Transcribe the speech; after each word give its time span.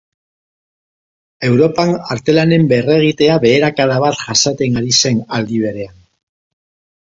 Europan 1.49 1.91
artelanen 2.15 2.65
berregitea 2.73 3.37
beherakada 3.45 4.01
bat 4.07 4.19
jasaten 4.25 4.83
ari 4.83 4.99
zen 5.05 5.23
aldi 5.41 5.65
berean. 5.69 5.97